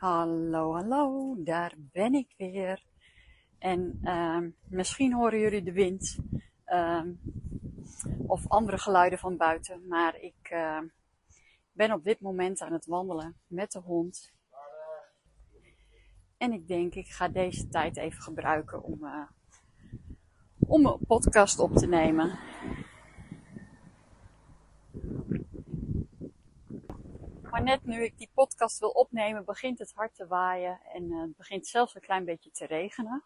[0.00, 2.84] Hallo, hallo, daar ben ik weer.
[3.58, 6.18] En uh, misschien horen jullie de wind
[6.66, 7.02] uh,
[8.26, 10.78] of andere geluiden van buiten, maar ik uh,
[11.72, 14.32] ben op dit moment aan het wandelen met de hond.
[16.36, 19.26] En ik denk, ik ga deze tijd even gebruiken om, uh,
[20.58, 22.38] om een podcast op te nemen.
[27.50, 31.20] Maar net nu ik die podcast wil opnemen, begint het hard te waaien en uh,
[31.20, 33.24] het begint zelfs een klein beetje te regenen.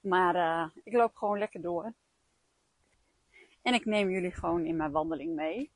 [0.00, 1.94] Maar uh, ik loop gewoon lekker door.
[3.62, 5.72] En ik neem jullie gewoon in mijn wandeling mee.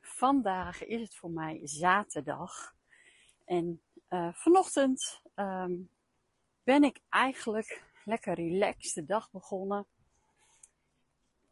[0.00, 2.74] Vandaag is het voor mij zaterdag.
[3.44, 5.90] En uh, vanochtend um,
[6.62, 9.86] ben ik eigenlijk lekker relaxed de dag begonnen.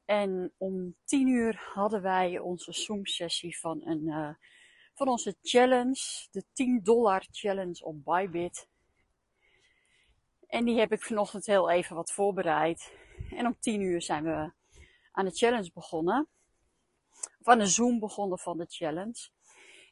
[0.07, 4.35] En om tien uur hadden wij onze Zoom-sessie van, uh,
[4.95, 8.69] van onze challenge, de 10 dollar challenge op Bybit.
[10.47, 12.93] En die heb ik vanochtend heel even wat voorbereid.
[13.31, 14.53] En om tien uur zijn we
[15.13, 16.29] aan de challenge begonnen.
[17.41, 19.29] Of aan de Zoom begonnen van de challenge.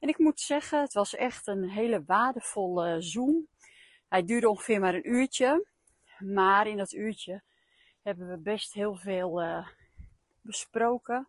[0.01, 3.49] En ik moet zeggen, het was echt een hele waardevolle Zoom.
[4.09, 5.67] Hij duurde ongeveer maar een uurtje.
[6.19, 7.43] Maar in dat uurtje
[8.03, 9.69] hebben we best heel veel uh,
[10.45, 11.29] besproken.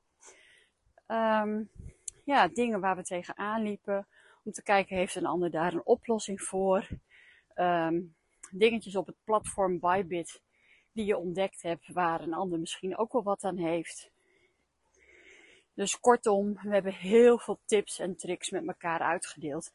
[1.08, 1.70] Um,
[2.24, 4.08] ja, dingen waar we tegenaan liepen.
[4.44, 6.88] Om te kijken, heeft een ander daar een oplossing voor?
[7.56, 8.16] Um,
[8.52, 10.42] dingetjes op het platform Bybit
[10.92, 14.12] die je ontdekt hebt, waar een ander misschien ook wel wat aan heeft.
[15.74, 19.74] Dus kortom, we hebben heel veel tips en tricks met elkaar uitgedeeld.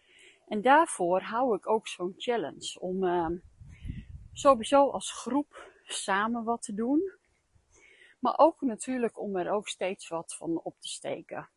[0.48, 2.80] En daarvoor hou ik ook zo'n challenge.
[2.80, 3.28] Om uh,
[4.32, 7.12] sowieso als groep samen wat te doen.
[8.20, 11.50] Maar ook natuurlijk om er ook steeds wat van op te steken.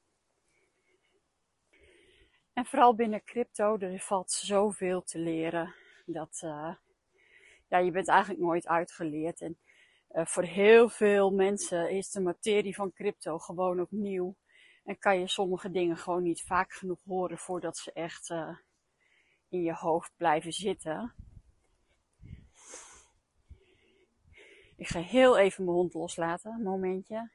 [2.53, 5.75] En vooral binnen crypto, er valt zoveel te leren.
[6.05, 6.75] Dat uh,
[7.67, 9.41] ja, je bent eigenlijk nooit uitgeleerd.
[9.41, 9.59] En
[10.11, 14.35] uh, voor heel veel mensen is de materie van crypto gewoon ook nieuw.
[14.83, 18.57] En kan je sommige dingen gewoon niet vaak genoeg horen voordat ze echt uh,
[19.49, 21.15] in je hoofd blijven zitten.
[24.83, 27.29] Ik ga heel even mijn hond loslaten, momentje.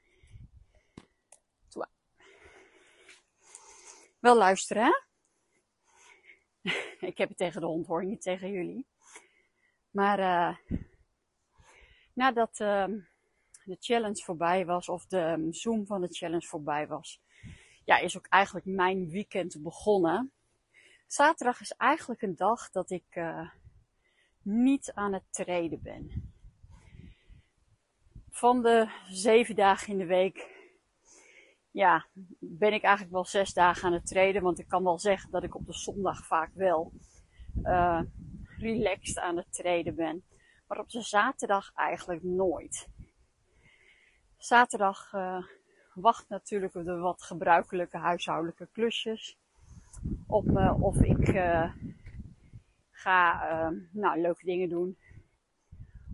[4.19, 5.05] Wel luisteren?
[7.11, 8.87] Ik heb het tegen de hond, hoor niet tegen jullie.
[9.91, 10.57] Maar uh,
[12.13, 12.87] nadat uh,
[13.65, 17.21] de challenge voorbij was, of de um, Zoom van de challenge voorbij was,
[17.85, 20.33] ja, is ook eigenlijk mijn weekend begonnen.
[21.07, 23.51] Zaterdag is eigenlijk een dag dat ik uh,
[24.43, 26.37] niet aan het treden ben.
[28.39, 30.49] Van de zeven dagen in de week,
[31.71, 32.07] ja,
[32.39, 34.43] ben ik eigenlijk wel zes dagen aan het treden.
[34.43, 36.93] Want ik kan wel zeggen dat ik op de zondag vaak wel
[37.63, 38.01] uh,
[38.59, 40.25] relaxed aan het treden ben.
[40.67, 42.89] Maar op de zaterdag eigenlijk nooit.
[44.37, 45.45] Zaterdag uh,
[45.95, 49.39] wacht natuurlijk de wat gebruikelijke huishoudelijke klusjes
[50.27, 51.29] op me of ik
[52.91, 54.99] ga nou, leuke dingen doen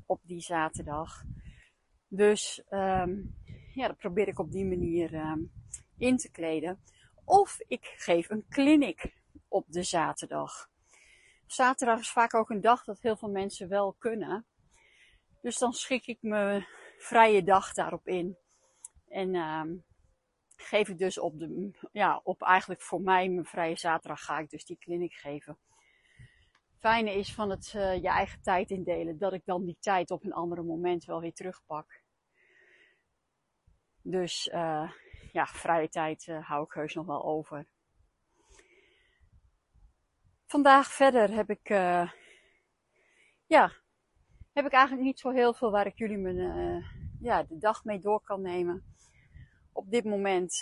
[0.06, 1.24] op die zaterdag.
[2.16, 3.34] Dus um,
[3.72, 5.52] ja, dat probeer ik op die manier um,
[5.98, 6.80] in te kleden.
[7.24, 9.14] Of ik geef een clinic
[9.48, 10.70] op de zaterdag.
[11.46, 14.46] Zaterdag is vaak ook een dag dat heel veel mensen wel kunnen.
[15.40, 16.66] Dus dan schik ik mijn
[16.98, 18.36] vrije dag daarop in.
[19.08, 19.84] En um,
[20.56, 24.50] geef ik dus op de, ja, op eigenlijk voor mij mijn vrije zaterdag ga ik
[24.50, 25.58] dus die clinic geven.
[26.78, 30.24] Fijne is van het uh, je eigen tijd indelen, dat ik dan die tijd op
[30.24, 32.02] een andere moment wel weer terugpak.
[34.06, 34.90] Dus uh,
[35.32, 37.66] ja, vrije tijd uh, hou ik heus nog wel over.
[40.46, 42.10] Vandaag verder heb ik, uh,
[43.46, 43.72] ja,
[44.52, 46.84] heb ik eigenlijk niet zo heel veel waar ik jullie mijn,
[47.20, 48.94] ja, de dag mee door kan nemen.
[49.72, 50.58] Op dit moment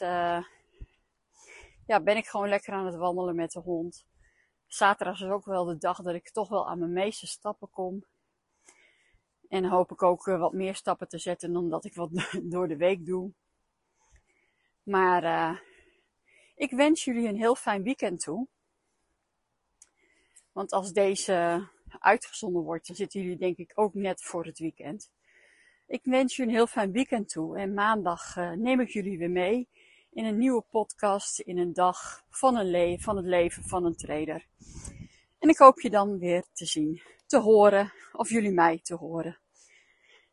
[1.86, 4.06] ja, ben ik gewoon lekker aan het wandelen met de hond.
[4.66, 8.04] Zaterdag is ook wel de dag dat ik toch wel aan mijn meeste stappen kom.
[9.52, 12.10] En hoop ik ook uh, wat meer stappen te zetten dan dat ik wat
[12.52, 13.32] door de week doe.
[14.82, 15.58] Maar uh,
[16.54, 18.46] Ik wens jullie een heel fijn weekend toe.
[20.52, 21.68] Want als deze
[21.98, 25.10] uitgezonden wordt, dan zitten jullie denk ik ook net voor het weekend.
[25.86, 27.58] Ik wens jullie een heel fijn weekend toe.
[27.58, 29.68] En maandag uh, neem ik jullie weer mee
[30.10, 33.96] in een nieuwe podcast, in een dag van, een le van het leven van een
[33.96, 34.46] trader.
[35.38, 39.41] En ik hoop je dan weer te zien, te horen, of jullie mij te horen.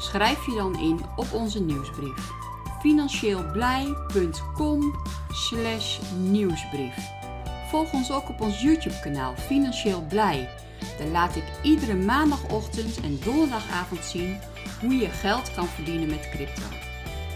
[0.00, 2.30] Schrijf je dan in op onze nieuwsbrief
[2.80, 4.94] financieelblij.com
[6.18, 6.94] nieuwsbrief.
[7.68, 10.48] Volg ons ook op ons YouTube kanaal Financieel Blij.
[10.98, 14.38] Daar laat ik iedere maandagochtend en donderdagavond zien
[14.80, 16.62] hoe je geld kan verdienen met crypto.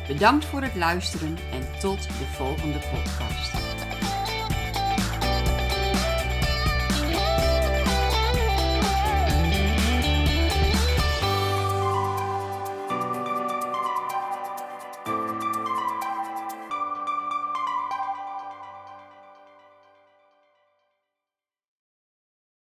[0.07, 3.64] Bedankt voor het luisteren en tot de volgende podcast.